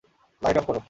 Light 0.41 0.57
off 0.57 0.65
করো। 0.67 0.79